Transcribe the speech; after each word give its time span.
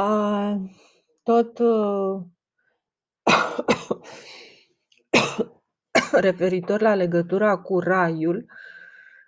A, 0.00 0.56
tot, 1.22 1.58
uh, 1.58 2.22
referitor 6.20 6.80
la 6.80 6.94
legătura 6.94 7.58
cu 7.58 7.78
raiul, 7.78 8.46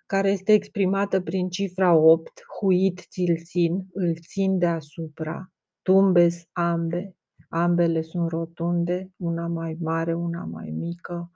care 0.07 0.31
este 0.31 0.53
exprimată 0.53 1.21
prin 1.21 1.49
cifra 1.49 1.95
8, 1.95 2.43
huit 2.61 3.07
ți-l 3.11 3.37
țin, 3.45 3.87
îl 3.93 4.17
țin 4.17 4.59
deasupra, 4.59 5.53
tumbes 5.83 6.49
ambe, 6.53 7.17
ambele 7.49 8.03
sunt 8.03 8.29
rotunde, 8.29 9.13
una 9.17 9.47
mai 9.47 9.77
mare, 9.81 10.15
una 10.15 10.45
mai 10.45 10.71
mică, 10.71 11.31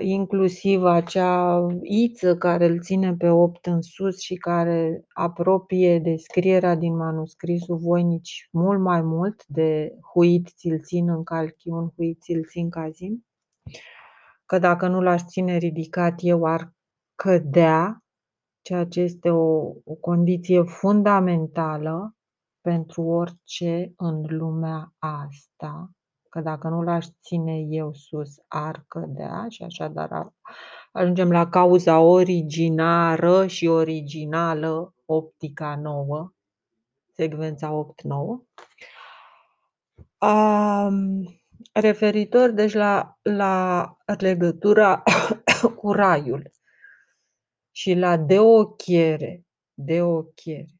inclusiv 0.00 0.84
acea 0.84 1.66
iță 1.82 2.36
care 2.36 2.66
îl 2.66 2.80
ține 2.80 3.14
pe 3.14 3.28
opt 3.28 3.66
în 3.66 3.82
sus 3.82 4.20
și 4.20 4.34
care 4.34 5.04
apropie 5.12 5.98
descrierea 5.98 6.74
din 6.74 6.96
manuscrisul 6.96 7.76
voinici 7.76 8.48
mult 8.52 8.80
mai 8.80 9.02
mult 9.02 9.46
de 9.46 9.94
huit 10.12 10.48
ți-l 10.56 10.80
țin 10.80 11.08
în 11.08 11.24
calchiun, 11.24 11.92
huit 11.96 12.20
ți-l 12.20 12.44
țin 12.44 12.70
cazim, 12.70 13.26
că 14.46 14.58
dacă 14.58 14.88
nu 14.88 15.00
l-aș 15.00 15.22
ține 15.24 15.56
ridicat 15.56 16.14
eu 16.16 16.44
ar 16.44 16.72
cădea, 17.14 17.98
ceea 18.62 18.84
ce 18.84 19.00
este 19.00 19.30
o, 19.30 19.72
o 19.84 19.94
condiție 20.00 20.62
fundamentală 20.62 22.14
pentru 22.60 23.02
orice 23.02 23.92
în 23.96 24.24
lumea 24.28 24.94
asta 24.98 25.90
că 26.34 26.40
dacă 26.40 26.68
nu 26.68 26.82
l-aș 26.82 27.06
ține 27.22 27.58
eu 27.68 27.92
sus, 27.92 28.34
ar 28.48 28.84
cădea 28.88 29.46
și 29.48 29.62
așadar 29.62 30.32
ajungem 30.92 31.30
la 31.30 31.48
cauza 31.48 32.00
originară 32.00 33.46
și 33.46 33.66
originală, 33.66 34.94
optica 35.04 35.76
nouă, 35.76 36.32
secvența 37.12 37.70
8-9. 37.70 38.12
Um, 40.18 41.24
referitor 41.72 42.50
deci 42.50 42.72
la, 42.72 43.18
la 43.22 43.96
legătura 44.18 45.02
cu 45.78 45.92
raiul 45.92 46.50
și 47.70 47.94
la 47.94 48.16
deochiere, 48.16 49.44
deochiere. 49.74 50.74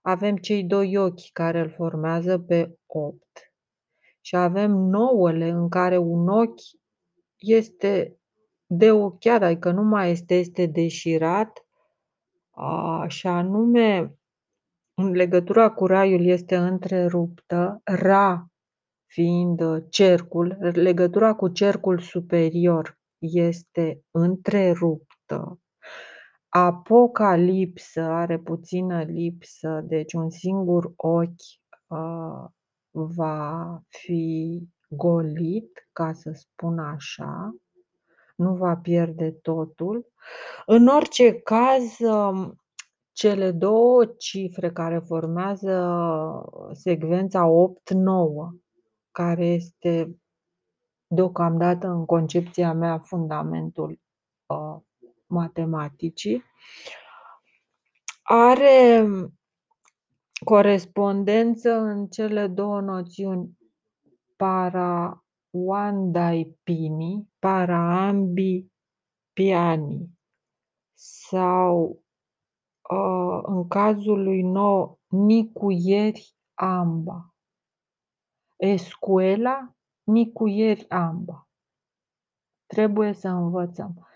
Avem 0.00 0.36
cei 0.36 0.64
doi 0.64 0.96
ochi 0.96 1.32
care 1.32 1.58
îl 1.58 1.70
formează 1.70 2.38
pe 2.38 2.78
8 2.86 3.47
și 4.28 4.36
avem 4.36 4.70
nouăle 4.70 5.48
în 5.48 5.68
care 5.68 5.96
un 5.96 6.28
ochi 6.28 6.60
este 7.36 8.18
deochiat, 8.66 9.42
adică 9.42 9.70
nu 9.70 9.82
mai 9.82 10.10
este, 10.10 10.34
este 10.34 10.66
deșirat, 10.66 11.66
a, 12.50 13.04
și 13.06 13.26
anume 13.26 14.18
în 14.94 15.10
legătura 15.10 15.70
cu 15.70 15.86
raiul 15.86 16.26
este 16.26 16.56
întreruptă, 16.56 17.80
ra 17.84 18.46
fiind 19.06 19.88
cercul, 19.88 20.56
legătura 20.72 21.34
cu 21.34 21.48
cercul 21.48 21.98
superior 21.98 22.98
este 23.18 24.02
întreruptă. 24.10 25.60
Apocalipsă 26.48 28.00
are 28.00 28.38
puțină 28.38 29.02
lipsă, 29.02 29.80
deci 29.84 30.12
un 30.12 30.30
singur 30.30 30.92
ochi 30.96 31.58
va 33.06 33.78
fi 33.88 34.62
golit, 34.88 35.88
ca 35.92 36.12
să 36.12 36.30
spun 36.34 36.78
așa, 36.78 37.56
nu 38.36 38.54
va 38.54 38.76
pierde 38.76 39.30
totul. 39.30 40.12
În 40.66 40.86
orice 40.86 41.32
caz, 41.32 41.98
um, 41.98 42.62
cele 43.12 43.50
două 43.50 44.04
cifre 44.04 44.72
care 44.72 44.98
formează 44.98 45.94
secvența 46.72 47.48
8-9, 47.48 48.60
care 49.10 49.46
este 49.46 50.20
deocamdată 51.06 51.86
în 51.86 52.04
concepția 52.04 52.72
mea 52.72 52.98
fundamentul 52.98 54.00
uh, 54.46 54.76
matematicii, 55.26 56.44
are 58.22 59.06
corespondență 60.44 61.72
în 61.72 62.06
cele 62.06 62.46
două 62.46 62.80
noțiuni 62.80 63.58
para 64.36 65.22
pini, 66.62 67.28
para 67.38 68.06
ambi 68.06 68.66
piani 69.32 70.10
sau 70.94 72.02
uh, 72.90 73.40
în 73.42 73.68
cazul 73.68 74.22
lui 74.22 74.42
No, 74.42 74.96
nicuyeri 75.06 76.34
amba. 76.54 77.34
Escuela, 78.56 79.76
nicuyeri 80.02 80.88
amba. 80.88 81.48
Trebuie 82.66 83.12
să 83.12 83.28
învățăm. 83.28 84.06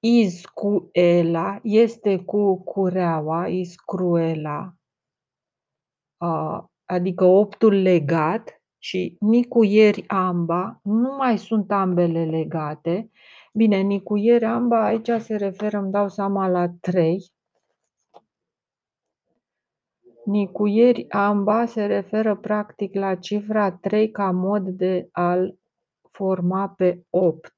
Iscuela 0.00 1.60
este 1.62 2.24
cu 2.24 2.62
cureaua, 2.62 3.48
iscruela, 3.48 4.74
adică 6.84 7.24
optul 7.24 7.72
legat 7.72 8.62
și 8.78 9.16
nicuyeri 9.20 10.04
amba, 10.08 10.80
nu 10.82 11.14
mai 11.16 11.38
sunt 11.38 11.70
ambele 11.72 12.24
legate. 12.24 13.10
Bine, 13.52 13.80
nicuyeri 13.80 14.44
amba 14.44 14.84
aici 14.84 15.10
se 15.18 15.36
referă, 15.36 15.78
îmi 15.78 15.90
dau 15.90 16.08
seama, 16.08 16.48
la 16.48 16.68
trei. 16.80 17.32
Nicuyeri 20.24 21.10
amba 21.10 21.66
se 21.66 21.86
referă 21.86 22.36
practic 22.36 22.94
la 22.94 23.14
cifra 23.14 23.72
3 23.72 24.10
ca 24.10 24.30
mod 24.30 24.68
de 24.68 25.08
a-l 25.12 25.58
forma 26.10 26.68
pe 26.68 27.02
8. 27.10 27.54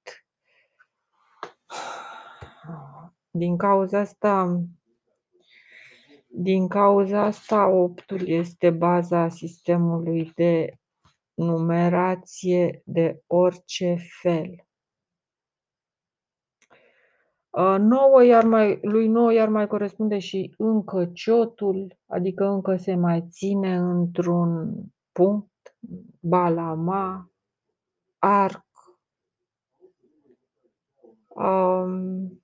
Din 3.30 3.56
cauza 3.56 3.98
asta 3.98 4.60
din 6.36 6.68
cauza 6.68 7.22
asta, 7.22 7.68
optul 7.68 8.28
este 8.28 8.70
baza 8.70 9.28
sistemului 9.28 10.32
de 10.34 10.78
numerație 11.34 12.82
de 12.84 13.22
orice 13.26 13.96
fel. 14.20 14.66
Nouă 17.78 18.24
iar 18.24 18.44
mai, 18.44 18.78
lui 18.82 19.08
9 19.08 19.32
iar 19.32 19.48
mai 19.48 19.66
corespunde 19.66 20.18
și 20.18 20.54
încă 20.58 21.06
ciotul, 21.06 21.98
adică 22.06 22.44
încă 22.44 22.76
se 22.76 22.94
mai 22.94 23.26
ține 23.30 23.76
într-un 23.76 24.74
punct, 25.12 25.76
balama, 26.20 27.30
arc, 28.18 28.66
um, 31.28 32.43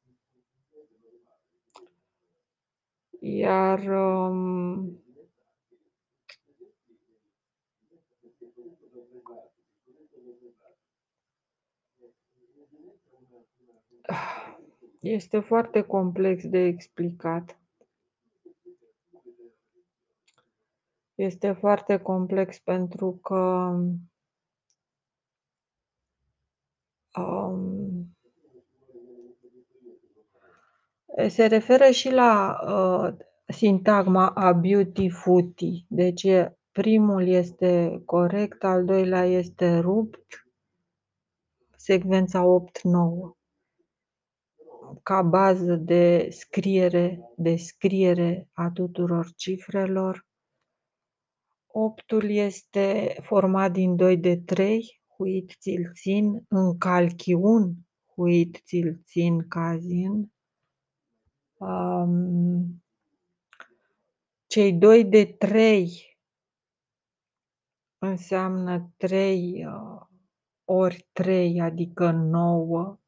Iar 3.22 3.78
um, 3.78 5.02
este 15.00 15.40
foarte 15.40 15.82
complex 15.82 16.48
de 16.48 16.58
explicat. 16.58 17.58
Este 21.14 21.52
foarte 21.52 21.98
complex 21.98 22.58
pentru 22.58 23.18
că 23.22 23.74
um, 27.20 28.16
se 31.28 31.46
referă 31.46 31.90
și 31.90 32.10
la 32.10 32.56
uh, 32.66 33.16
sintagma 33.46 34.28
a 34.28 34.52
beauty 34.52 35.08
footy. 35.08 35.84
Deci 35.88 36.26
primul 36.72 37.28
este 37.28 38.02
corect, 38.04 38.64
al 38.64 38.84
doilea 38.84 39.24
este 39.24 39.78
rupt, 39.78 40.46
secvența 41.76 42.44
8-9 42.44 43.40
ca 45.02 45.22
bază 45.22 45.74
de 45.74 46.28
scriere, 46.30 47.20
de 47.36 47.56
scriere 47.56 48.48
a 48.52 48.70
tuturor 48.70 49.32
cifrelor. 49.36 50.26
Optul 51.66 52.30
este 52.30 53.16
format 53.22 53.72
din 53.72 53.96
2 53.96 54.16
de 54.16 54.36
3, 54.36 55.00
huit 55.16 55.56
ți-l 55.60 55.90
țin, 55.94 56.44
în 56.48 56.78
calchiun, 56.78 57.74
huit 58.14 58.60
ți-l 58.64 59.00
țin 59.04 59.48
cazin, 59.48 60.32
um, 61.60 62.82
cei 64.46 64.72
doi 64.72 65.04
de 65.04 65.24
trei 65.24 66.18
înseamnă 67.98 68.90
trei 68.96 69.66
uh, 69.66 70.00
ori 70.64 71.08
trei, 71.12 71.60
adică 71.60 72.10
nouă. 72.10 72.98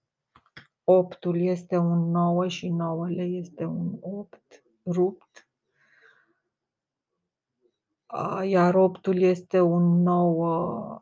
Optul 0.85 1.41
este 1.41 1.77
un 1.77 2.11
nouă 2.11 2.49
și 2.49 2.69
nouăle 2.69 3.23
este 3.23 3.65
un 3.65 3.97
opt 4.01 4.65
rupt. 4.85 5.49
A, 8.07 8.45
iar 8.45 8.75
8-ul 8.75 9.21
este 9.21 9.61
un 9.61 10.03
nou, 10.03 10.37
uh, 10.39 11.01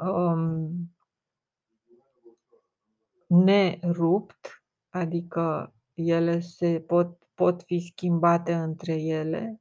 um 0.00 0.94
nerupt, 3.26 4.64
adică 4.88 5.75
ele 5.96 6.40
se 6.40 6.80
pot 6.80 7.26
pot 7.36 7.62
fi 7.62 7.78
schimbate 7.78 8.54
între 8.54 8.94
ele. 8.94 9.60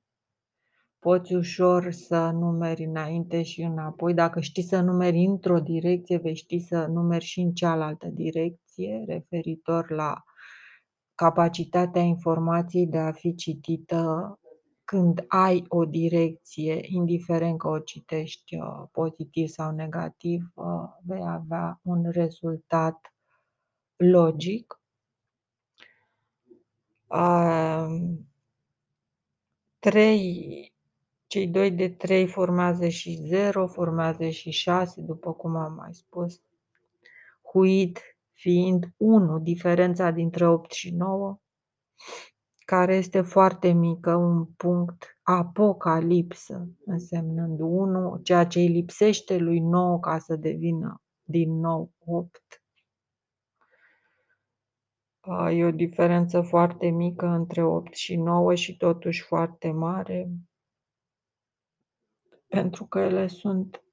Poți 0.99 1.35
ușor 1.35 1.91
să 1.91 2.29
numeri 2.29 2.83
înainte 2.83 3.41
și 3.43 3.61
înapoi. 3.61 4.13
Dacă 4.13 4.39
știi 4.39 4.63
să 4.63 4.81
numeri 4.81 5.17
într-o 5.17 5.59
direcție, 5.59 6.17
vei 6.17 6.35
ști 6.35 6.59
să 6.59 6.85
numeri 6.85 7.23
și 7.23 7.39
în 7.39 7.53
cealaltă 7.53 8.07
direcție, 8.07 9.03
referitor 9.07 9.91
la 9.91 10.23
capacitatea 11.15 12.01
informației 12.01 12.87
de 12.87 12.97
a 12.97 13.11
fi 13.11 13.35
citită 13.35 14.39
când 14.83 15.23
ai 15.27 15.65
o 15.67 15.85
direcție, 15.85 16.79
indiferent 16.81 17.57
că 17.57 17.67
o 17.67 17.79
citești, 17.79 18.55
uh, 18.55 18.87
pozitiv 18.91 19.47
sau 19.47 19.71
negativ, 19.71 20.51
uh, 20.53 20.65
vei 21.03 21.23
avea 21.25 21.79
un 21.83 22.09
rezultat 22.09 23.13
logic. 23.95 24.79
Um 27.07 28.27
3 29.79 30.75
cei 31.27 31.47
2 31.47 31.71
de 31.71 31.89
3 31.89 32.27
formează 32.27 32.87
și 32.87 33.21
0, 33.25 33.67
formează 33.67 34.29
și 34.29 34.49
6, 34.49 35.01
după 35.01 35.33
cum 35.33 35.55
am 35.55 35.73
mai 35.73 35.93
spus. 35.93 36.41
Huit 37.51 38.01
fiind 38.31 38.93
1, 38.97 39.39
diferența 39.39 40.11
dintre 40.11 40.47
8 40.47 40.71
și 40.71 40.95
9, 40.95 41.39
care 42.65 42.95
este 42.95 43.21
foarte 43.21 43.71
mică, 43.71 44.15
un 44.15 44.45
punct 44.45 45.19
apocalipsă, 45.21 46.69
însemnând 46.85 47.59
1, 47.59 48.19
ceea 48.23 48.45
ce 48.45 48.59
îi 48.59 48.67
lipsește 48.67 49.37
lui 49.37 49.59
9 49.59 49.99
ca 49.99 50.17
să 50.17 50.35
devină 50.35 51.01
din 51.23 51.59
nou 51.59 51.91
8. 52.05 52.64
A, 55.27 55.51
e 55.51 55.65
o 55.65 55.71
diferență 55.71 56.41
foarte 56.41 56.87
mică 56.89 57.25
între 57.25 57.63
8 57.63 57.93
și 57.93 58.15
9 58.15 58.55
și 58.55 58.77
totuși 58.77 59.21
foarte 59.21 59.71
mare. 59.71 60.29
Pentru 62.47 62.85
că 62.85 62.99
ele 62.99 63.27
sunt 63.27 63.83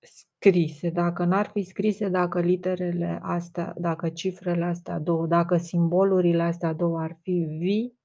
scrise. 0.00 0.90
Dacă 0.90 1.24
n-ar 1.24 1.46
fi 1.46 1.62
scrise, 1.62 2.08
dacă 2.08 2.40
literele 2.40 3.18
astea, 3.22 3.74
dacă 3.76 4.08
cifrele 4.08 4.64
astea 4.64 4.98
2, 4.98 5.28
dacă 5.28 5.56
simbolurile 5.56 6.42
astea 6.42 6.72
2 6.72 6.92
ar 7.02 7.18
fi 7.22 7.46
vii 7.58 7.98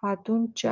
atunci 0.00 0.66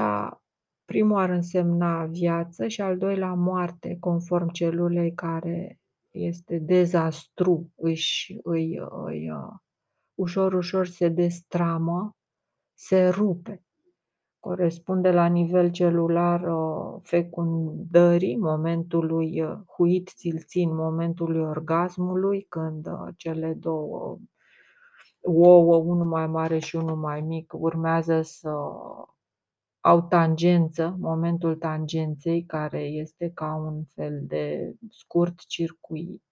primul 0.85 1.19
ar 1.19 1.31
însemna 1.31 2.05
viață 2.05 2.69
și 2.69 2.81
al 2.81 2.99
doilea 2.99 3.33
moarte, 3.33 3.97
conform 4.01 4.49
celulei 4.49 5.15
care 5.15 5.81
este 6.11 6.59
dezastru, 6.59 7.73
își 7.77 8.39
îi 8.43 8.81
îi 9.05 9.31
ușor, 10.17 10.53
ușor 10.53 10.87
se 10.87 11.09
destramă, 11.09 12.17
se 12.75 13.09
rupe. 13.09 13.61
Corespunde 14.41 15.11
la 15.11 15.27
nivel 15.27 15.71
celular, 15.71 16.41
uh, 16.41 17.01
fecundării, 17.03 18.37
momentului 18.37 19.45
huit 19.77 20.09
ți-l 20.17 20.39
țin, 20.39 20.75
momentului 20.75 21.41
orgasmului, 21.41 22.47
când 22.49 22.89
cele 23.17 23.55
două 23.55 24.19
ouă, 25.27 25.77
unul 25.77 26.07
mai 26.07 26.27
mare 26.27 26.59
și 26.59 26.77
unul 26.77 26.97
mai 26.97 27.21
mic, 27.21 27.53
urmează 27.53 28.23
să 28.23 28.51
au 29.81 30.03
tangență, 30.09 30.97
momentul 31.01 31.57
tangenței, 31.57 32.45
care 32.45 32.81
este 32.85 33.31
ca 33.35 33.55
un 33.55 33.85
fel 33.95 34.21
de 34.23 34.75
scurt 34.91 35.39
circuit. 35.39 36.23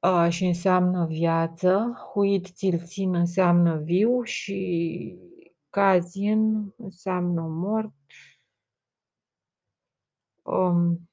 A, 0.00 0.28
și 0.28 0.44
înseamnă 0.44 1.06
viață, 1.06 1.92
huit 2.12 2.46
ți-l 2.46 2.78
țin 2.84 3.14
înseamnă 3.14 3.76
viu 3.76 4.22
și 4.22 5.18
Kazin 5.70 6.72
înseamnă 6.76 7.40
mort. 7.40 7.94
Um 10.42 11.08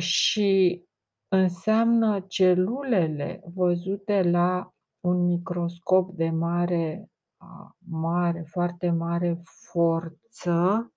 și 0.00 0.82
înseamnă 1.28 2.20
celulele 2.20 3.42
văzute 3.54 4.22
la 4.22 4.74
un 5.00 5.24
microscop 5.24 6.14
de 6.16 6.30
mare 6.30 7.10
a 7.36 7.76
mare, 7.78 8.44
foarte 8.46 8.90
mare 8.90 9.42
forță 9.44 10.88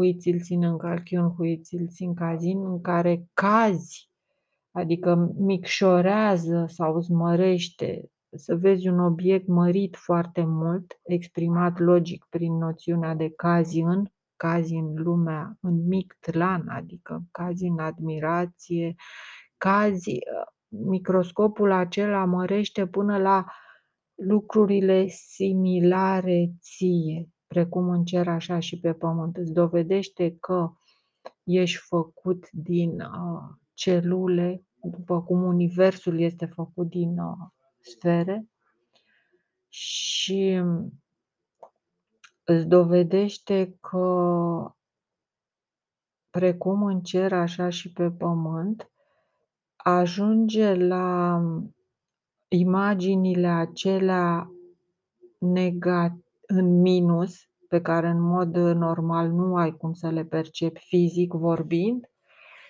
huit 0.00 0.20
ți-l 0.20 0.40
țin 0.40 0.64
în 0.64 0.78
calchiun, 0.78 1.28
huit 1.28 1.64
ți-l 1.64 1.88
țin 1.88 2.14
Kazin, 2.14 2.66
în 2.66 2.80
care 2.80 3.24
cazi, 3.34 4.10
adică 4.70 5.32
micșorează 5.38 6.64
sau 6.68 6.94
îți 6.94 7.12
mărește, 7.12 8.10
să 8.36 8.56
vezi 8.56 8.88
un 8.88 9.00
obiect 9.00 9.46
mărit 9.46 9.96
foarte 9.96 10.44
mult, 10.44 11.00
exprimat 11.02 11.78
logic 11.78 12.26
prin 12.30 12.58
noțiunea 12.58 13.14
de 13.14 13.30
cazi 13.30 13.80
în, 13.80 14.04
cazi 14.36 14.74
în 14.74 14.94
lumea, 14.94 15.56
în 15.60 15.86
mictlan, 15.86 16.68
adică 16.68 17.22
cazi 17.30 17.64
în 17.64 17.78
admirație, 17.78 18.94
cazi, 19.56 20.18
microscopul 20.68 21.72
acela 21.72 22.24
mărește 22.24 22.86
până 22.86 23.18
la 23.18 23.44
lucrurile 24.14 25.06
similare 25.06 26.52
ție, 26.60 27.28
precum 27.54 27.88
în 27.90 28.04
cer 28.04 28.28
așa 28.28 28.58
și 28.58 28.80
pe 28.80 28.92
pământ. 28.92 29.36
Îți 29.36 29.52
dovedește 29.52 30.36
că 30.40 30.72
ești 31.44 31.78
făcut 31.86 32.50
din, 32.50 33.00
uh, 33.00 33.42
celule, 33.74 34.64
după 34.82 35.22
cum 35.22 35.42
universul 35.42 36.20
este 36.20 36.46
făcut 36.46 36.88
din, 36.88 37.18
uh, 37.18 37.48
sfere 37.80 38.48
și 39.68 40.62
îți 42.44 42.66
dovedește 42.66 43.76
că 43.80 44.74
precum 46.30 46.82
în 46.82 47.00
cer 47.00 47.32
așa 47.32 47.68
și 47.68 47.92
pe 47.92 48.10
pământ, 48.10 48.90
ajunge 49.76 50.74
la 50.74 51.40
imaginile 52.48 53.46
acelea 53.46 54.50
nega 55.38 56.18
în 56.50 56.80
minus, 56.80 57.36
pe 57.68 57.80
care 57.80 58.08
în 58.08 58.20
mod 58.20 58.56
normal 58.56 59.30
nu 59.30 59.56
ai 59.56 59.70
cum 59.70 59.92
să 59.92 60.08
le 60.08 60.24
percepi 60.24 60.80
fizic 60.80 61.32
vorbind, 61.32 62.10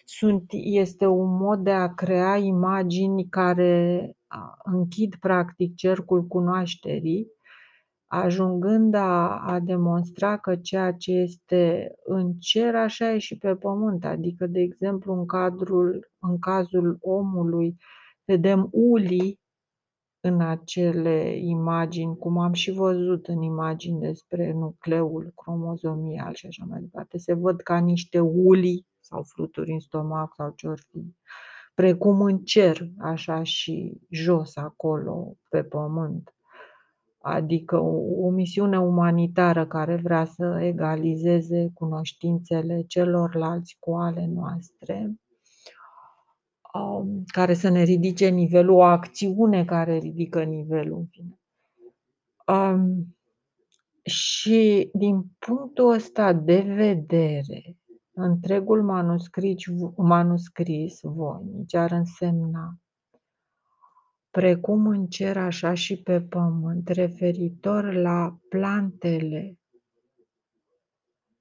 sunt 0.05 0.45
este 0.51 1.07
un 1.07 1.37
mod 1.37 1.59
de 1.59 1.71
a 1.71 1.95
crea 1.95 2.37
imagini 2.37 3.29
care 3.29 4.13
închid 4.65 5.15
practic 5.21 5.75
cercul 5.75 6.27
cunoașterii, 6.27 7.27
ajungând 8.07 8.95
a 8.95 9.39
a 9.39 9.59
demonstra 9.59 10.37
că 10.37 10.57
ceea 10.57 10.93
ce 10.93 11.13
este 11.13 11.93
în 12.05 12.33
cer, 12.33 12.75
așa 12.75 13.13
e 13.13 13.19
și 13.19 13.39
pe 13.39 13.55
pământ. 13.55 14.05
Adică, 14.05 14.47
de 14.47 14.61
exemplu, 14.61 15.15
în 15.15 15.27
cadrul 15.27 16.11
în 16.19 16.39
cazul 16.39 16.99
omului, 17.01 17.77
vedem 18.25 18.69
ulii 18.71 19.41
în 20.21 20.41
acele 20.41 21.37
imagini, 21.37 22.17
cum 22.17 22.39
am 22.39 22.53
și 22.53 22.71
văzut 22.71 23.27
în 23.27 23.43
imagini 23.43 24.01
despre 24.01 24.53
nucleul 24.53 25.33
cromozomial 25.37 26.35
și 26.35 26.47
așa 26.47 26.65
mai 26.69 26.81
departe. 26.81 27.19
Se 27.19 27.35
văd 27.35 27.61
ca 27.61 27.79
niște 27.79 28.21
ulii 28.21 28.87
sau 29.01 29.23
fluturi 29.23 29.71
în 29.71 29.79
stomac 29.79 30.35
sau 30.35 30.53
ce 30.57 30.69
or 30.69 30.79
fi. 30.91 31.15
Precum 31.75 32.21
în 32.21 32.39
cer, 32.39 32.89
așa 32.99 33.43
și 33.43 34.01
jos 34.11 34.57
acolo 34.57 35.37
pe 35.49 35.63
pământ. 35.63 36.35
Adică 37.19 37.79
o 37.79 38.01
o 38.23 38.31
misiune 38.31 38.81
umanitară 38.81 39.67
care 39.67 39.97
vrea 39.97 40.25
să 40.25 40.59
egalizeze 40.61 41.71
cunoștințele 41.75 42.83
celorlalți 42.83 43.77
cu 43.79 43.95
ale 43.95 44.27
noastre. 44.35 45.15
Um 46.73 47.25
care 47.27 47.55
să 47.55 47.69
ne 47.69 47.83
ridice 47.83 48.29
nivelul, 48.29 48.75
o 48.75 48.83
acțiune 48.83 49.65
care 49.65 49.99
ridică 49.99 50.43
nivelul, 50.43 50.99
în 50.99 51.07
fine. 51.07 51.41
Um 52.47 53.17
și 54.03 54.91
din 54.93 55.25
punctul 55.39 55.93
ăsta 55.93 56.33
de 56.33 56.61
vedere, 56.61 57.77
întregul 58.13 58.83
manuscris 58.83 59.65
manuscris 59.97 61.01
voinic 61.03 61.75
ar 61.75 61.91
însemna 61.91 62.81
precum 64.31 64.87
în 64.87 65.07
cer, 65.07 65.37
așa 65.37 65.75
și 65.75 66.03
pe 66.03 66.21
pământ, 66.21 66.89
referitor 66.89 67.93
la 67.93 68.39
plantele 68.49 69.59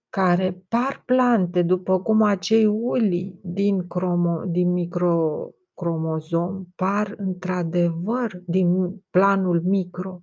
care 0.09 0.63
par 0.67 1.03
plante, 1.05 1.61
după 1.61 2.01
cum 2.01 2.21
acei 2.21 2.65
ulii 2.65 3.39
din 3.43 3.87
cromo 3.87 4.43
din 4.45 4.71
microcromozom 4.71 6.65
par 6.75 7.13
într-adevăr 7.17 8.41
din 8.45 9.01
planul 9.09 9.61
micro, 9.61 10.21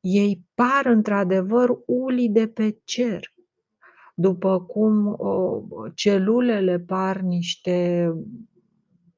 ei 0.00 0.46
par 0.54 0.86
într-adevăr 0.86 1.78
ulii 1.86 2.28
de 2.28 2.48
pe 2.48 2.80
cer, 2.84 3.20
după 4.14 4.60
cum, 4.60 5.06
uh, 5.06 5.92
celulele 5.94 6.78
par 6.78 7.20
niște 7.20 8.08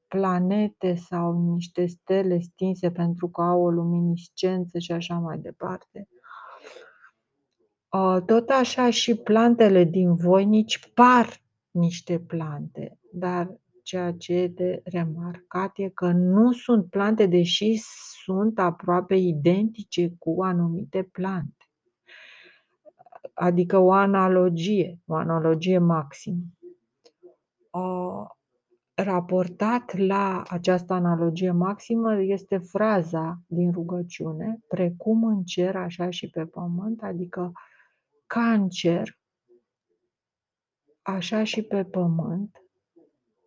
planete 0.07 0.95
sau 0.95 1.53
niște 1.53 1.85
stele 1.85 2.39
stinse 2.39 2.91
pentru 2.91 3.29
că 3.29 3.41
au 3.41 3.61
o 3.61 3.69
luminiscență 3.69 4.79
și 4.79 4.91
așa 4.91 5.15
mai 5.15 5.37
departe. 5.37 6.07
Uh, 7.91 8.17
tot 8.25 8.49
așa 8.49 8.89
și 8.89 9.15
plantele 9.15 9.83
din 9.83 10.15
voinici 10.15 10.91
par 10.93 11.41
niște 11.71 12.19
plante, 12.19 12.97
dar 13.11 13.59
ceea 13.83 14.13
ce 14.13 14.33
e 14.33 14.47
de 14.47 14.81
remarcat 14.83 15.71
e 15.77 15.89
că 15.89 16.11
nu 16.11 16.51
sunt 16.51 16.89
plante, 16.89 17.25
deși 17.25 17.81
sunt 18.23 18.59
aproape 18.59 19.15
identice 19.15 20.13
cu 20.19 20.43
anumite 20.43 21.03
plante. 21.11 21.69
Adică 23.33 23.77
o 23.77 23.91
analogie, 23.91 24.99
o 25.05 25.15
analogie 25.15 25.77
maximă. 25.77 26.43
Uh, 27.69 28.25
raportat 28.93 29.97
la 29.97 30.43
această 30.47 30.93
analogie 30.93 31.51
maximă 31.51 32.21
este 32.21 32.57
fraza 32.57 33.41
din 33.47 33.71
rugăciune, 33.71 34.59
precum 34.67 35.23
în 35.23 35.43
cer, 35.43 35.75
așa 35.75 36.09
și 36.09 36.29
pe 36.29 36.45
pământ, 36.45 37.03
adică 37.03 37.51
ca 38.33 38.51
în 38.51 38.69
cer, 38.69 39.19
așa 41.01 41.43
și 41.43 41.61
pe 41.61 41.83
pământ, 41.83 42.63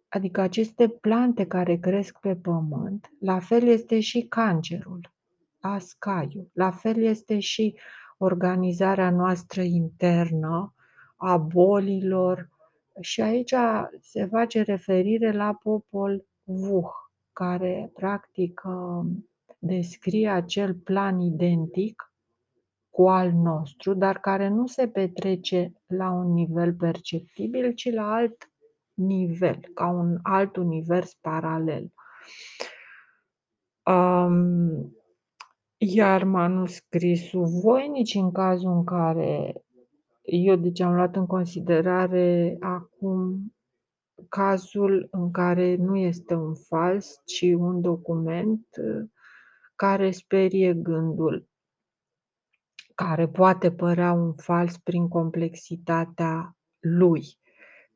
adică 0.08 0.40
aceste 0.40 0.88
plante 0.88 1.46
care 1.46 1.76
cresc 1.76 2.18
pe 2.18 2.36
pământ, 2.36 3.10
la 3.20 3.38
fel 3.38 3.62
este 3.62 4.00
și 4.00 4.26
cancerul, 4.28 5.12
ascaiul, 5.60 6.50
la 6.52 6.70
fel 6.70 6.96
este 7.02 7.38
și 7.38 7.78
organizarea 8.18 9.10
noastră 9.10 9.62
internă 9.62 10.74
a 11.16 11.36
bolilor 11.36 12.48
și 13.00 13.20
aici 13.20 13.54
se 14.00 14.26
face 14.26 14.62
referire 14.62 15.32
la 15.32 15.54
Popol 15.54 16.24
Vuh, 16.42 16.92
care 17.32 17.90
practic 17.94 18.62
descrie 19.58 20.28
acel 20.28 20.74
plan 20.74 21.20
identic 21.20 22.13
cu 22.94 23.08
al 23.08 23.32
nostru, 23.32 23.94
dar 23.94 24.18
care 24.18 24.48
nu 24.48 24.66
se 24.66 24.88
petrece 24.88 25.72
la 25.86 26.10
un 26.10 26.32
nivel 26.32 26.74
perceptibil, 26.74 27.72
ci 27.72 27.92
la 27.92 28.12
alt 28.12 28.52
nivel, 28.94 29.60
ca 29.74 29.86
un 29.86 30.18
alt 30.22 30.56
univers 30.56 31.14
paralel. 31.14 31.92
Um, 33.84 34.96
iar 35.76 36.24
manuscrisul 36.24 37.44
voinici, 37.44 38.14
în 38.14 38.32
cazul 38.32 38.70
în 38.70 38.84
care 38.84 39.54
eu 40.22 40.56
deci 40.56 40.80
am 40.80 40.94
luat 40.94 41.16
în 41.16 41.26
considerare 41.26 42.56
acum 42.60 43.52
cazul 44.28 45.08
în 45.10 45.30
care 45.30 45.76
nu 45.76 45.96
este 45.96 46.34
un 46.34 46.54
fals, 46.54 47.22
ci 47.24 47.42
un 47.56 47.80
document 47.80 48.66
care 49.76 50.10
sperie 50.10 50.74
gândul 50.74 51.52
care 52.94 53.28
poate 53.28 53.72
părea 53.72 54.12
un 54.12 54.32
fals 54.32 54.78
prin 54.78 55.08
complexitatea 55.08 56.56
lui, 56.80 57.38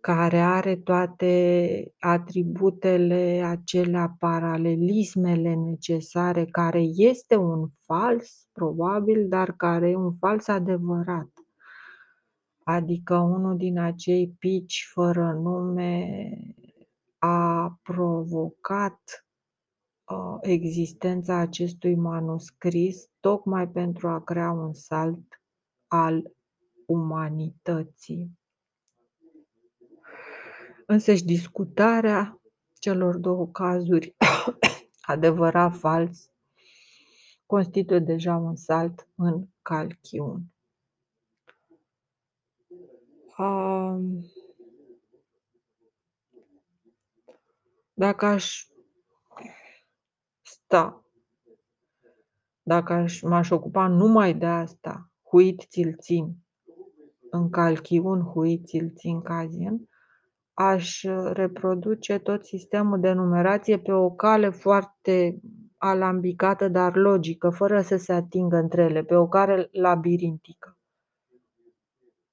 care 0.00 0.38
are 0.38 0.76
toate 0.76 1.93
atributele 1.99 3.43
acelea, 3.45 4.17
paralelismele 4.19 5.55
necesare, 5.55 6.45
care 6.45 6.81
este 6.83 7.37
un 7.37 7.69
fals, 7.85 8.49
probabil, 8.52 9.28
dar 9.28 9.52
care 9.52 9.90
e 9.90 9.97
un 9.97 10.17
fals 10.17 10.49
adevărat. 10.49 11.31
Adică 12.64 13.17
unul 13.17 13.57
din 13.57 13.78
acei 13.78 14.35
pici 14.38 14.88
fără 14.93 15.33
nume 15.33 16.31
a 17.19 17.78
provocat 17.83 19.00
Uh, 19.02 19.27
existența 20.41 21.37
acestui 21.37 21.95
manuscris 21.95 23.09
tocmai 23.21 23.69
pentru 23.69 24.09
a 24.09 24.21
crea 24.21 24.50
un 24.50 24.75
salt 24.75 25.43
al 25.87 26.33
umanității. 26.87 28.38
Însăși 30.87 31.25
discutarea 31.25 32.41
celor 32.79 33.17
două 33.17 33.49
cazuri, 33.49 34.17
adevărat 35.00 35.77
fals, 35.77 36.31
constituie 37.47 37.99
deja 37.99 38.37
un 38.37 38.57
salt 38.57 39.09
în 39.15 39.47
calchiun. 39.62 40.43
Um, 43.38 44.25
dacă 47.95 48.27
aș 48.27 48.67
sta. 50.68 51.04
Dacă 52.62 52.92
aș, 52.92 53.20
m-aș 53.20 53.50
ocupa 53.50 53.87
numai 53.87 54.34
de 54.34 54.46
asta, 54.46 55.12
huit 55.22 55.64
ți-l 55.68 55.96
țin, 56.00 56.37
în 57.30 57.50
calchiun 57.50 58.22
huit 58.22 58.66
ți-l 58.66 58.92
țin 58.94 59.22
cazin, 59.22 59.88
aș 60.52 61.02
reproduce 61.32 62.18
tot 62.18 62.44
sistemul 62.44 63.00
de 63.00 63.12
numerație 63.12 63.78
pe 63.78 63.92
o 63.92 64.10
cale 64.10 64.50
foarte 64.50 65.40
alambicată, 65.76 66.68
dar 66.68 66.96
logică, 66.96 67.50
fără 67.50 67.80
să 67.80 67.96
se 67.96 68.12
atingă 68.12 68.56
între 68.56 68.82
ele, 68.82 69.02
pe 69.02 69.14
o 69.14 69.28
cale 69.28 69.68
labirintică. 69.72 70.78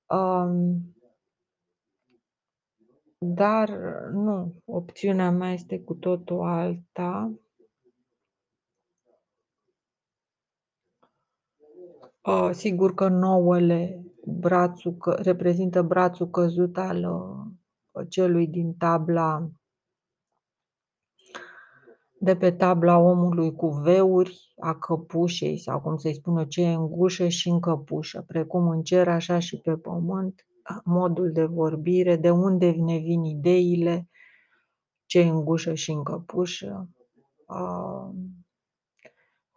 Um, 0.05 0.95
dar 3.17 3.69
nu, 4.11 4.61
opțiunea 4.65 5.31
mea 5.31 5.51
este 5.51 5.79
cu 5.79 5.93
totul 5.93 6.41
alta. 6.41 7.39
Sigur 12.51 12.93
că 12.93 13.07
nouăle 13.07 14.03
brațul 14.25 14.93
că, 14.93 15.11
reprezintă 15.11 15.81
brațul 15.81 16.29
căzut 16.29 16.77
al 16.77 17.03
uh, 17.03 18.05
celui 18.09 18.47
din 18.47 18.73
tabla 18.73 19.49
de 22.19 22.35
pe 22.35 22.51
tabla 22.51 22.97
omului 22.97 23.55
cu 23.55 23.67
veuri 23.67 24.53
a 24.59 24.75
căpușei 24.75 25.57
sau 25.57 25.81
cum 25.81 25.97
să-i 25.97 26.13
spună 26.13 26.45
ce 26.45 26.61
e 26.61 26.73
în 26.73 26.87
gușă 26.87 27.27
și 27.27 27.49
în 27.49 27.59
căpușă, 27.59 28.23
precum 28.27 28.69
în 28.69 28.81
cer 28.83 29.07
așa 29.07 29.39
și 29.39 29.57
pe 29.57 29.77
pământ, 29.77 30.47
modul 30.83 31.31
de 31.31 31.43
vorbire, 31.45 32.15
de 32.15 32.29
unde 32.29 32.71
ne 32.71 32.97
vin 32.97 33.23
ideile, 33.23 34.09
ce 35.05 35.19
e 35.19 35.27
în 35.27 35.43
gușă 35.43 35.73
și 35.73 35.91
în 35.91 36.03
căpușă, 36.03 36.89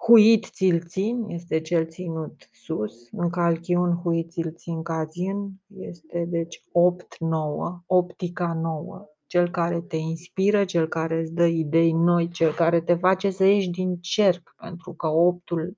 Huit 0.08 0.46
ți-l 0.46 0.80
țin 0.86 1.24
este 1.28 1.60
cel 1.60 1.86
ținut 1.86 2.48
sus, 2.52 3.08
în 3.10 3.30
calchiun 3.30 3.96
huit 3.96 4.30
ți-l 4.30 4.52
țin 4.54 4.82
cazin 4.82 5.60
este 5.76 6.24
deci 6.28 6.62
opt 6.72 7.18
nouă, 7.18 7.82
optica 7.86 8.52
nouă, 8.54 9.06
cel 9.26 9.50
care 9.50 9.80
te 9.80 9.96
inspiră, 9.96 10.64
cel 10.64 10.88
care 10.88 11.20
îți 11.20 11.32
dă 11.32 11.44
idei 11.46 11.92
noi, 11.92 12.28
cel 12.28 12.52
care 12.52 12.80
te 12.80 12.94
face 12.94 13.30
să 13.30 13.44
ieși 13.44 13.70
din 13.70 13.96
cerc, 13.96 14.54
pentru 14.56 14.92
că 14.92 15.06
optul 15.06 15.76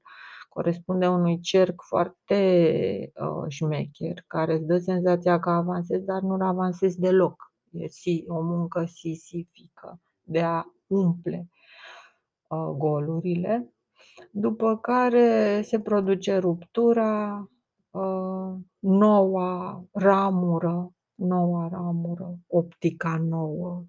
corespunde 0.48 1.08
unui 1.08 1.40
cerc 1.40 1.82
foarte 1.82 3.12
uh, 3.14 3.44
șmecher, 3.48 4.24
care 4.26 4.54
îți 4.54 4.66
dă 4.66 4.78
senzația 4.78 5.40
că 5.40 5.50
avansezi, 5.50 6.04
dar 6.04 6.20
nu 6.20 6.46
avansezi 6.46 7.00
deloc. 7.00 7.52
E 7.70 7.88
si, 7.88 8.24
o 8.28 8.40
muncă 8.42 8.84
sisifică 8.84 10.00
de 10.22 10.40
a 10.40 10.64
umple 10.86 11.48
uh, 12.48 12.74
golurile 12.76 13.74
după 14.30 14.78
care 14.78 15.60
se 15.62 15.80
produce 15.80 16.36
ruptura, 16.36 17.48
ă, 17.94 18.58
noua 18.78 19.84
ramură, 19.92 20.92
noua 21.14 21.68
ramură, 21.68 22.38
optica 22.46 23.16
nouă, 23.16 23.84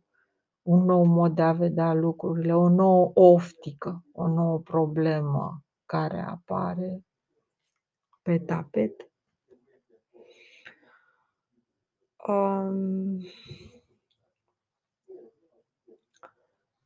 un 0.62 0.84
nou 0.84 1.04
mod 1.04 1.36
de 1.36 1.42
a 1.42 1.52
vedea 1.52 1.94
lucrurile, 1.94 2.56
o 2.56 2.70
nouă 2.70 3.12
optică, 3.14 4.06
o 4.12 4.28
nouă 4.28 4.60
problemă 4.60 5.64
care 5.86 6.20
apare 6.20 7.04
pe 8.22 8.40
tapet. 8.40 9.12
Um, 12.28 13.20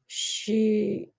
și 0.05 1.13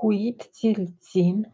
Huit 0.00 0.48
ți-l 0.52 0.88
țin 1.00 1.52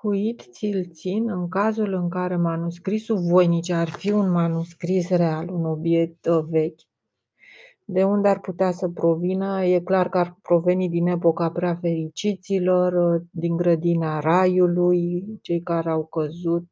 huit 0.00 0.46
ți-l 0.50 0.90
țin 0.92 1.30
în 1.30 1.48
cazul 1.48 1.92
în 1.92 2.08
care 2.08 2.36
manuscrisul 2.36 3.16
voinice 3.16 3.72
ar 3.72 3.88
fi 3.88 4.10
un 4.10 4.30
manuscris 4.30 5.08
real, 5.08 5.48
un 5.48 5.64
obiect 5.64 6.26
uh, 6.26 6.44
vechi, 6.48 6.80
De 7.84 8.04
unde 8.04 8.28
ar 8.28 8.40
putea 8.40 8.70
să 8.70 8.88
provină? 8.88 9.64
E 9.64 9.80
clar 9.80 10.08
că 10.08 10.18
ar 10.18 10.38
proveni 10.42 10.88
din 10.88 11.06
epoca 11.06 11.50
Preafericiților, 11.50 13.22
din 13.30 13.56
grădina 13.56 14.18
Raiului, 14.18 15.24
cei 15.42 15.60
care 15.60 15.90
au 15.90 16.04
căzut, 16.04 16.70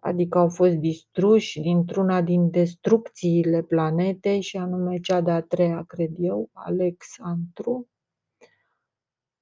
adică 0.00 0.38
au 0.38 0.48
fost 0.48 0.74
distruși 0.74 1.60
dintr-una 1.60 2.22
din 2.22 2.50
destrucțiile 2.50 3.62
planetei, 3.62 4.40
și 4.40 4.56
anume 4.56 4.98
cea 4.98 5.20
de-a 5.20 5.40
treia, 5.40 5.84
cred 5.86 6.10
eu, 6.18 6.48
Alexandru. 6.52 7.88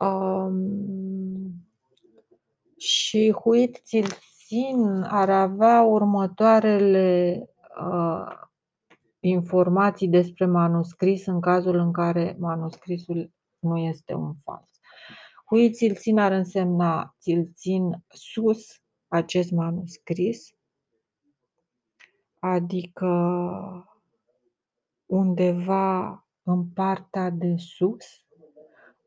Um, 0.02 1.52
și 2.76 3.34
Huitzilțin 3.42 5.02
ar 5.02 5.30
avea 5.30 5.82
următoarele 5.82 7.38
uh, 7.80 8.36
informații 9.20 10.08
despre 10.08 10.46
manuscris 10.46 11.26
în 11.26 11.40
cazul 11.40 11.76
în 11.76 11.92
care 11.92 12.36
manuscrisul 12.38 13.30
nu 13.58 13.78
este 13.78 14.14
un 14.14 14.34
fals. 14.44 14.68
Huitzilțin 15.44 16.18
ar 16.18 16.32
însemna 16.32 17.16
țilțin 17.20 18.04
sus 18.08 18.82
acest 19.08 19.50
manuscris, 19.50 20.54
adică 22.38 23.06
undeva 25.06 26.26
în 26.42 26.68
partea 26.68 27.30
de 27.30 27.54
sus, 27.56 28.06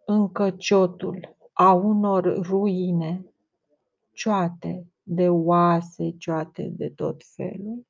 încăciotul 0.06 1.36
a 1.54 1.74
unor 1.74 2.42
ruine, 2.42 3.26
cioate 4.14 4.88
de 5.04 5.30
oase, 5.30 6.16
cioate 6.18 6.74
de 6.78 6.90
tot 6.90 7.22
felul. 7.36 7.86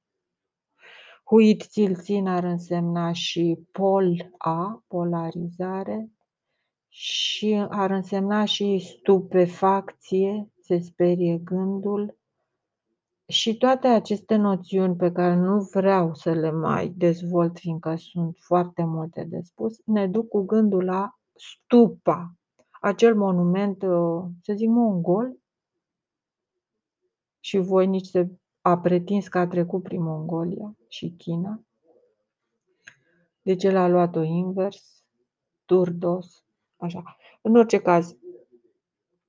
Huitzilțin 1.23 2.27
ar 2.27 2.43
însemna 2.43 3.11
și 3.11 3.59
pol 3.71 4.31
A, 4.37 4.83
polarizare, 4.87 6.09
și 6.87 7.65
ar 7.69 7.91
însemna 7.91 8.45
și 8.45 8.79
stupefacție, 8.79 10.49
se 10.61 10.79
sperie 10.79 11.37
gândul, 11.37 12.17
și 13.27 13.57
toate 13.57 13.87
aceste 13.87 14.35
noțiuni 14.35 14.95
pe 14.95 15.11
care 15.11 15.35
nu 15.35 15.69
vreau 15.73 16.13
să 16.13 16.31
le 16.31 16.51
mai 16.51 16.87
dezvolt, 16.87 17.57
fiindcă 17.57 17.95
sunt 17.95 18.37
foarte 18.39 18.83
multe 18.83 19.23
de 19.23 19.39
spus, 19.41 19.81
ne 19.85 20.07
duc 20.07 20.27
cu 20.27 20.41
gândul 20.41 20.83
la 20.83 21.19
stupa, 21.35 22.35
acel 22.81 23.15
monument, 23.15 23.81
să 24.41 24.53
zic, 24.53 24.69
mongol, 24.69 25.37
și 27.39 27.57
voinici 27.57 28.05
se 28.05 28.29
a 28.61 28.77
pretins 28.77 29.27
că 29.27 29.37
a 29.37 29.47
trecut 29.47 29.83
prin 29.83 30.03
Mongolia 30.03 30.75
și 30.87 31.13
China. 31.17 31.63
Deci 33.41 33.63
el 33.63 33.75
a 33.75 33.87
luat-o 33.87 34.21
invers, 34.21 35.03
turdos, 35.65 36.45
așa. 36.77 37.17
În 37.41 37.55
orice 37.55 37.77
caz, 37.77 38.15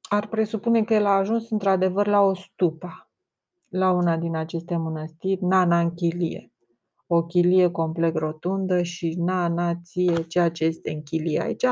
ar 0.02 0.26
presupune 0.26 0.84
că 0.84 0.94
el 0.94 1.06
a 1.06 1.16
ajuns 1.16 1.50
într-adevăr 1.50 2.06
la 2.06 2.20
o 2.20 2.34
stupa, 2.34 3.10
la 3.68 3.90
una 3.90 4.16
din 4.16 4.36
aceste 4.36 4.76
mănăstiri, 4.76 5.44
Nana 5.44 5.80
închilie. 5.80 6.52
O 7.06 7.22
chilie 7.22 7.70
complet 7.70 8.16
rotundă 8.16 8.82
și 8.82 9.14
Nana 9.18 9.74
ție 9.74 10.22
ceea 10.22 10.50
ce 10.50 10.64
este 10.64 10.90
în 10.90 11.02
chilie. 11.02 11.40
Aici 11.40 11.64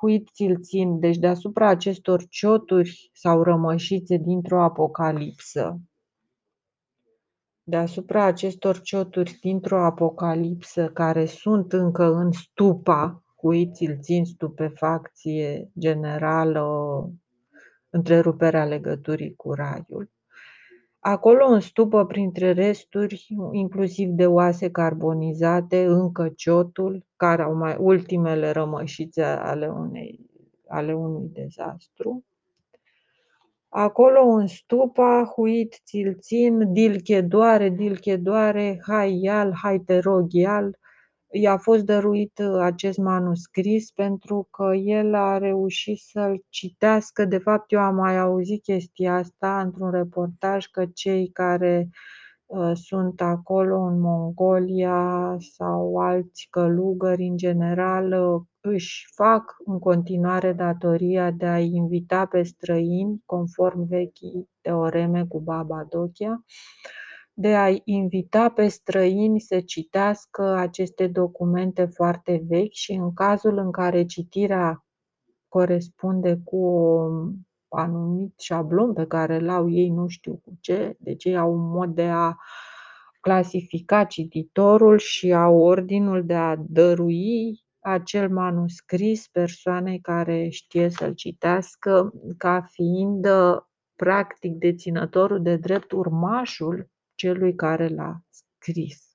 huit 0.00 0.28
ți-l 0.32 0.60
țin, 0.60 0.98
deci 0.98 1.16
deasupra 1.16 1.68
acestor 1.68 2.26
cioturi 2.28 3.10
sau 3.12 3.42
rămășițe 3.42 4.16
dintr-o 4.16 4.62
apocalipsă, 4.62 5.80
deasupra 7.62 8.24
acestor 8.24 8.80
cioturi 8.80 9.38
dintr-o 9.40 9.84
apocalipsă 9.84 10.88
care 10.88 11.26
sunt 11.26 11.72
încă 11.72 12.14
în 12.14 12.32
stupa, 12.32 13.22
huit 13.36 13.74
ți-l 13.74 13.98
țin, 14.00 14.24
stupefacție 14.24 15.70
generală, 15.78 16.66
întreruperea 17.90 18.64
legăturii 18.64 19.34
cu 19.34 19.52
raiul. 19.52 20.10
Acolo 21.00 21.46
în 21.46 21.60
stupă, 21.60 22.06
printre 22.06 22.52
resturi, 22.52 23.26
inclusiv 23.52 24.08
de 24.08 24.26
oase 24.26 24.70
carbonizate, 24.70 25.84
încă 25.84 26.28
ciotul, 26.36 27.06
care 27.16 27.42
au 27.42 27.54
mai 27.54 27.76
ultimele 27.78 28.50
rămășițe 28.50 29.22
ale, 29.22 29.68
unei, 29.68 30.20
ale 30.68 30.94
unui 30.94 31.30
dezastru. 31.32 32.24
Acolo 33.68 34.20
în 34.20 34.46
stupa, 34.46 35.32
huit 35.34 35.80
ți-l 35.84 36.16
țin, 36.20 36.72
dilchedoare, 36.72 37.68
dilchedoare, 37.68 38.80
hai 38.86 39.18
ial, 39.20 39.52
hai 39.62 39.78
te 39.78 39.98
rog 39.98 40.32
ial, 40.32 40.78
i-a 41.30 41.56
fost 41.56 41.84
dăruit 41.84 42.38
uh, 42.38 42.60
acest 42.60 42.98
manuscris 42.98 43.90
pentru 43.90 44.48
că 44.50 44.74
el 44.74 45.14
a 45.14 45.38
reușit 45.38 45.98
să-l 45.98 46.44
citească. 46.48 47.24
De 47.24 47.38
fapt, 47.38 47.72
eu 47.72 47.80
am 47.80 47.94
mai 47.94 48.18
auzit 48.18 48.62
chestia 48.62 49.14
asta 49.14 49.60
într-un 49.60 49.90
reportaj 49.90 50.66
că 50.66 50.86
cei 50.86 51.30
care 51.32 51.88
uh, 52.46 52.72
sunt 52.74 53.20
acolo 53.20 53.80
în 53.80 54.00
Mongolia 54.00 55.36
sau 55.56 55.96
alți 55.96 56.46
călugări 56.50 57.22
în 57.22 57.36
general 57.36 58.12
uh, 58.12 58.42
își 58.60 59.06
fac 59.14 59.56
în 59.64 59.78
continuare 59.78 60.52
datoria 60.52 61.30
de 61.30 61.46
a 61.46 61.58
invita 61.58 62.26
pe 62.26 62.42
străini, 62.42 63.22
conform 63.24 63.86
vechii 63.86 64.48
teoreme 64.60 65.24
cu 65.24 65.40
Baba 65.40 65.86
Dochia, 65.88 66.44
de 67.40 67.54
a 67.54 67.68
invita 67.84 68.48
pe 68.48 68.68
străini 68.68 69.40
să 69.40 69.60
citească 69.60 70.42
aceste 70.42 71.06
documente 71.06 71.84
foarte 71.84 72.44
vechi 72.48 72.72
și 72.72 72.92
în 72.92 73.12
cazul 73.12 73.58
în 73.58 73.70
care 73.70 74.04
citirea 74.04 74.86
corespunde 75.48 76.40
cu 76.44 76.56
un 76.56 77.34
anumit 77.68 78.40
șablon 78.40 78.92
pe 78.92 79.06
care 79.06 79.36
îl 79.36 79.48
au 79.48 79.70
ei, 79.70 79.88
nu 79.88 80.08
știu 80.08 80.40
cu 80.44 80.58
ce, 80.60 80.96
deci 80.98 81.24
ei 81.24 81.36
au 81.36 81.52
un 81.52 81.68
mod 81.68 81.94
de 81.94 82.06
a 82.06 82.36
clasifica 83.20 84.04
cititorul 84.04 84.98
și 84.98 85.32
au 85.32 85.56
ordinul 85.58 86.24
de 86.24 86.34
a 86.34 86.56
dărui 86.56 87.64
acel 87.80 88.30
manuscris 88.30 89.28
persoanei 89.28 90.00
care 90.00 90.48
știe 90.48 90.88
să-l 90.88 91.14
citească 91.14 92.12
ca 92.36 92.60
fiind 92.70 93.26
practic 93.96 94.52
deținătorul 94.52 95.42
de 95.42 95.56
drept 95.56 95.92
urmașul 95.92 96.90
celui 97.18 97.54
care 97.54 97.88
l-a 97.88 98.20
scris. 98.28 99.06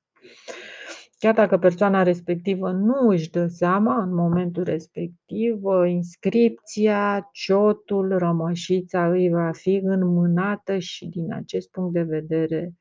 Chiar 1.19 1.33
dacă 1.33 1.57
persoana 1.57 2.03
respectivă 2.03 2.71
nu 2.71 3.07
își 3.07 3.29
dă 3.29 3.47
seama 3.47 4.03
în 4.03 4.13
momentul 4.13 4.63
respectiv, 4.63 5.61
inscripția, 5.87 7.29
ciotul, 7.31 8.17
rămășița 8.17 9.09
îi 9.09 9.29
va 9.29 9.51
fi 9.51 9.75
înmânată 9.75 10.77
și 10.77 11.05
din 11.05 11.33
acest 11.33 11.69
punct 11.69 11.93
de 11.93 12.01
vedere 12.01 12.73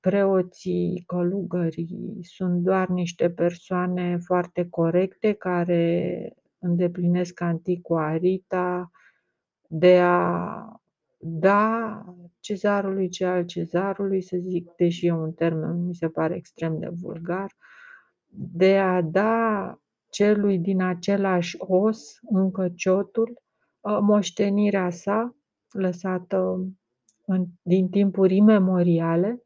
preoții, 0.00 1.02
călugării 1.06 2.18
sunt 2.22 2.62
doar 2.62 2.88
niște 2.88 3.30
persoane 3.30 4.18
foarte 4.24 4.66
corecte 4.70 5.32
care 5.32 6.32
îndeplinesc 6.58 7.40
anticua 7.40 8.16
rita 8.16 8.90
de 9.68 10.00
a 10.00 10.80
da 11.26 12.04
cezarului 12.40 13.08
ce 13.08 13.24
al 13.24 13.44
cezarului, 13.44 14.22
să 14.22 14.36
zic, 14.36 14.70
deși 14.76 15.06
e 15.06 15.12
un 15.12 15.32
termen, 15.32 15.86
mi 15.86 15.94
se 15.94 16.08
pare 16.08 16.34
extrem 16.34 16.78
de 16.78 16.88
vulgar, 16.88 17.56
de 18.28 18.78
a 18.78 19.02
da 19.02 19.78
celui 20.10 20.58
din 20.58 20.82
același 20.82 21.56
os, 21.58 22.18
încă 22.22 22.68
ciotul, 22.68 23.42
ă, 23.84 24.00
moștenirea 24.00 24.90
sa, 24.90 25.36
lăsată 25.70 26.66
în, 27.26 27.46
din 27.62 27.88
timpuri 27.88 28.36
imemoriale. 28.36 29.42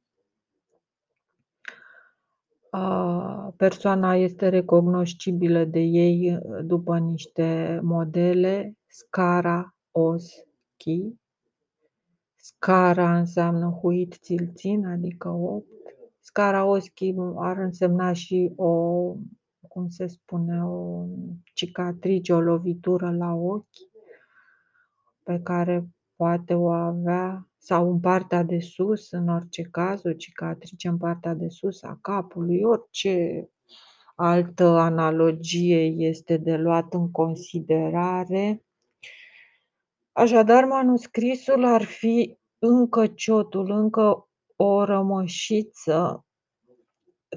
Ă, 2.73 3.55
persoana 3.57 4.15
este 4.15 4.49
recognoscibilă 4.49 5.65
de 5.65 5.81
ei 5.81 6.35
ă, 6.35 6.63
după 6.63 6.99
niște 6.99 7.81
modele, 7.83 8.75
scara, 8.87 9.75
os, 9.91 10.25
chi, 10.77 11.21
Scara 12.41 13.19
înseamnă 13.19 13.79
huit 13.81 14.17
țilțin, 14.21 14.87
adică 14.87 15.29
opt. 15.29 15.67
Scara 16.21 16.65
oschi 16.65 17.15
ar 17.37 17.59
însemna 17.59 18.13
și 18.13 18.53
o, 18.57 19.03
cum 19.69 19.89
se 19.89 20.07
spune, 20.07 20.65
o 20.65 21.05
cicatrice, 21.55 22.33
o 22.33 22.41
lovitură 22.41 23.11
la 23.17 23.35
ochi 23.35 23.89
pe 25.23 25.41
care 25.43 25.89
poate 26.17 26.55
o 26.55 26.69
avea 26.69 27.49
sau 27.59 27.91
în 27.91 28.01
partea 28.01 28.43
de 28.43 28.59
sus, 28.59 29.11
în 29.11 29.29
orice 29.29 29.63
caz, 29.63 30.05
o 30.05 30.13
cicatrice 30.13 30.89
în 30.89 30.97
partea 30.97 31.35
de 31.35 31.49
sus 31.49 31.83
a 31.83 31.99
capului, 32.01 32.63
orice 32.63 33.49
altă 34.15 34.65
analogie 34.65 35.85
este 35.85 36.37
de 36.37 36.57
luat 36.57 36.95
în 36.95 37.11
considerare. 37.11 38.65
Așadar, 40.21 40.65
manuscrisul 40.65 41.65
ar 41.65 41.83
fi 41.83 42.39
încă 42.59 43.07
ciotul, 43.07 43.71
încă 43.71 44.29
o 44.57 44.85
rămășiță 44.85 46.27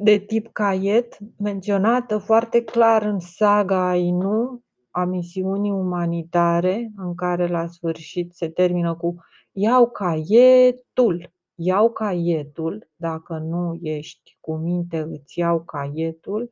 de 0.01 0.17
tip 0.17 0.51
caiet, 0.51 1.17
menționată 1.37 2.17
foarte 2.17 2.63
clar 2.63 3.01
în 3.01 3.19
saga 3.19 3.89
Ainu 3.89 4.63
a 4.91 5.03
misiunii 5.03 5.71
umanitare, 5.71 6.91
în 6.97 7.15
care 7.15 7.47
la 7.47 7.67
sfârșit 7.67 8.33
se 8.33 8.49
termină 8.49 8.95
cu 8.95 9.15
iau 9.51 9.89
caietul, 9.89 11.33
iau 11.55 11.91
caietul, 11.91 12.89
dacă 12.95 13.37
nu 13.37 13.79
ești 13.81 14.37
cu 14.39 14.55
minte 14.55 14.99
îți 14.99 15.39
iau 15.39 15.63
caietul. 15.63 16.49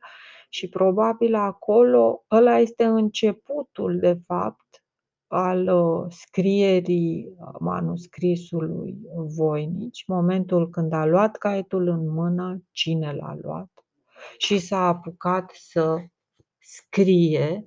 Și 0.50 0.70
probabil 0.70 1.36
acolo 1.36 2.26
ăla 2.32 2.60
este 2.60 2.86
începutul 2.86 4.00
de 4.00 4.20
fapt 4.26 4.81
al 5.34 5.68
uh, 5.68 6.06
scrierii 6.10 7.28
uh, 7.38 7.48
manuscrisului 7.60 8.98
Voinici, 9.36 10.04
momentul 10.08 10.70
când 10.70 10.94
a 10.94 11.06
luat 11.06 11.38
caietul 11.38 11.88
în 11.88 12.10
mână, 12.10 12.64
cine 12.72 13.14
l-a 13.14 13.38
luat 13.42 13.70
și 14.38 14.60
s-a 14.60 14.88
apucat 14.88 15.52
să 15.54 15.98
scrie. 16.60 17.66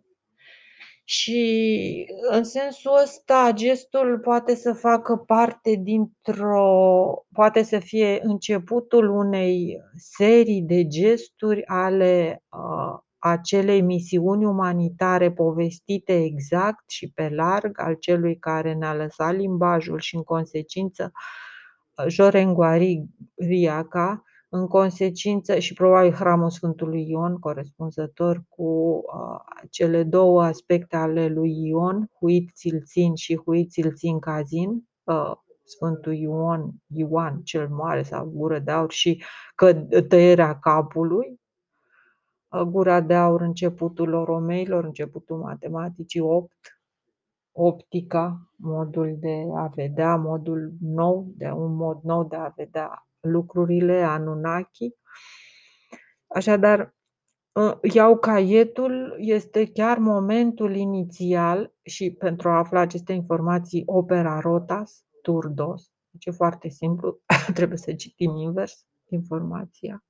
Și 1.06 2.06
în 2.30 2.44
sensul 2.44 2.92
ăsta 3.02 3.50
gestul 3.54 4.18
poate 4.18 4.54
să 4.54 4.72
facă 4.72 5.16
parte 5.16 5.80
dintr-o 5.82 7.26
poate 7.32 7.62
să 7.62 7.78
fie 7.78 8.20
începutul 8.22 9.08
unei 9.08 9.80
serii 9.96 10.62
de 10.62 10.86
gesturi 10.86 11.66
ale, 11.66 12.42
uh, 12.48 12.98
acelei 13.26 13.80
misiuni 13.80 14.44
umanitare 14.44 15.32
povestite 15.32 16.22
exact 16.22 16.90
și 16.90 17.10
pe 17.14 17.28
larg, 17.28 17.80
al 17.80 17.94
celui 17.94 18.38
care 18.38 18.74
ne-a 18.74 18.94
lăsat 18.94 19.36
limbajul 19.36 19.98
și 20.00 20.16
în 20.16 20.22
consecință 20.22 21.12
Jorenguari 22.08 23.04
Riaca, 23.36 24.22
în 24.48 24.66
consecință 24.66 25.58
și 25.58 25.74
probabil 25.74 26.12
hramul 26.12 26.50
Sfântului 26.50 27.08
Ion, 27.08 27.38
corespunzător 27.38 28.44
cu 28.48 28.62
uh, 28.62 29.68
cele 29.70 30.02
două 30.02 30.42
aspecte 30.42 30.96
ale 30.96 31.28
lui 31.28 31.68
Ion, 31.68 32.10
Huit 32.20 32.50
Țilțin 32.54 33.14
și 33.14 33.36
Huit 33.44 33.70
Țilțin 33.70 34.18
Cazin, 34.18 34.70
uh, 35.04 35.32
Sfântul 35.64 36.14
Ion, 36.14 36.70
Ioan 36.86 37.40
cel 37.42 37.68
Mare 37.68 38.02
sau 38.02 38.26
Gură 38.26 38.58
de 38.58 38.70
Aur 38.70 38.92
și 38.92 39.22
că 39.54 39.74
tăierea 40.08 40.58
capului, 40.58 41.26
uh, 41.26 41.43
Gura 42.62 43.00
de 43.00 43.14
Aur, 43.14 43.40
începutul 43.40 44.24
romeilor, 44.24 44.84
începutul 44.84 45.38
matematicii, 45.38 46.20
opt, 46.20 46.80
optica, 47.52 48.50
modul 48.56 49.16
de 49.20 49.44
a 49.54 49.66
vedea, 49.66 50.16
modul 50.16 50.72
nou, 50.80 51.32
de 51.36 51.50
un 51.50 51.74
mod 51.74 52.00
nou 52.02 52.24
de 52.24 52.36
a 52.36 52.52
vedea 52.56 53.06
lucrurile, 53.20 54.02
Anunnaki. 54.02 54.94
Așadar, 56.26 56.94
ă, 57.56 57.78
iau 57.82 58.18
caietul, 58.18 59.16
este 59.18 59.66
chiar 59.72 59.98
momentul 59.98 60.74
inițial 60.74 61.74
și 61.82 62.10
pentru 62.10 62.48
a 62.48 62.58
afla 62.58 62.80
aceste 62.80 63.12
informații, 63.12 63.82
opera 63.86 64.40
rotas, 64.40 65.04
turdos. 65.22 65.92
Deci 66.10 66.26
e 66.26 66.30
foarte 66.30 66.68
simplu, 66.68 67.20
trebuie 67.54 67.78
să 67.78 67.94
citim 67.94 68.36
invers 68.36 68.86
informația. 69.08 70.04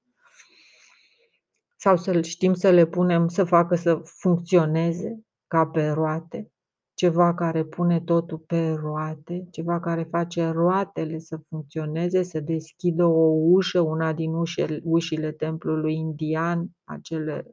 Sau 1.84 1.96
să 1.96 2.20
știm 2.20 2.54
să 2.54 2.70
le 2.70 2.86
punem 2.86 3.28
să 3.28 3.44
facă 3.44 3.74
să 3.74 4.00
funcționeze 4.04 5.24
ca 5.46 5.66
pe 5.66 5.88
roate 5.88 6.52
ceva 6.94 7.34
care 7.34 7.64
pune 7.64 8.00
totul 8.00 8.38
pe 8.38 8.70
roate, 8.70 9.46
ceva 9.50 9.80
care 9.80 10.02
face 10.02 10.48
roatele 10.48 11.18
să 11.18 11.40
funcționeze, 11.48 12.22
să 12.22 12.40
deschidă 12.40 13.04
o 13.04 13.30
ușă, 13.30 13.80
una 13.80 14.12
din 14.12 14.34
ușile, 14.34 14.80
ușile 14.84 15.32
templului 15.32 15.94
indian, 15.94 16.70
acele 16.84 17.46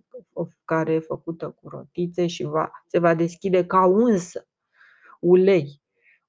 care 0.65 0.93
e 0.93 0.99
făcută 0.99 1.55
cu 1.61 1.69
rotițe 1.69 2.27
și 2.27 2.43
va, 2.43 2.71
se 2.87 2.99
va 2.99 3.15
deschide 3.15 3.65
ca 3.65 3.85
unsă, 3.85 4.47
ulei, 5.19 5.81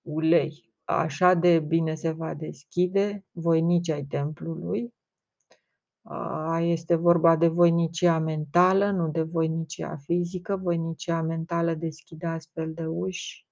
ulei. 0.03 0.71
Așa 0.85 1.35
de 1.35 1.59
bine 1.59 1.95
se 1.95 2.11
va 2.11 2.35
deschide 2.35 3.25
voinici 3.31 3.91
ai 3.91 4.05
templului, 4.05 4.95
este 6.61 6.95
vorba 6.95 7.37
de 7.37 7.49
voinicia 7.49 8.19
mentală, 8.19 8.91
nu 8.91 9.09
de 9.09 9.23
voinicia 9.23 9.97
fizică. 9.97 10.57
Voinicia 10.57 11.23
mentală 11.23 11.75
deschide 11.75 12.27
astfel 12.27 12.73
de 12.75 12.87
uși, 12.87 13.47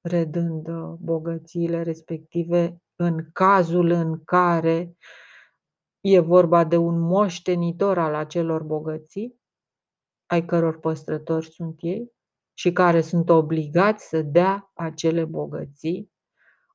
redând 0.00 0.68
bogățiile 0.98 1.82
respective 1.82 2.82
în 2.96 3.28
cazul 3.32 3.90
în 3.90 4.24
care 4.24 4.96
e 6.00 6.18
vorba 6.18 6.64
de 6.64 6.76
un 6.76 7.00
moștenitor 7.00 7.98
al 7.98 8.14
acelor 8.14 8.62
bogății, 8.62 9.40
ai 10.26 10.44
căror 10.44 10.80
păstrători 10.80 11.50
sunt 11.50 11.76
ei 11.80 12.12
și 12.54 12.72
care 12.72 13.00
sunt 13.00 13.28
obligați 13.28 14.08
să 14.08 14.22
dea 14.22 14.70
acele 14.74 15.24
bogății 15.24 16.10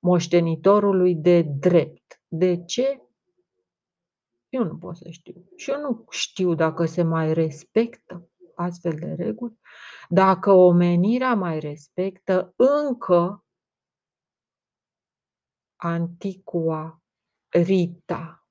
moștenitorului 0.01 1.15
de 1.15 1.41
drept. 1.41 2.21
De 2.27 2.63
ce? 2.63 3.06
Eu 4.57 4.63
nu 4.63 4.77
pot 4.77 4.97
să 4.97 5.09
știu. 5.09 5.45
Și 5.55 5.71
eu 5.71 5.81
nu 5.81 6.05
știu 6.09 6.53
dacă 6.53 6.85
se 6.85 7.03
mai 7.03 7.33
respectă 7.33 8.29
astfel 8.55 8.95
de 8.99 9.13
reguli, 9.13 9.59
dacă 10.09 10.51
omenirea 10.51 11.33
mai 11.33 11.59
respectă 11.59 12.53
încă 12.55 13.45
antiqua 15.75 17.01
rita 17.49 18.46